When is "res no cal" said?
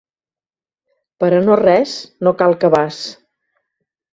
1.61-2.59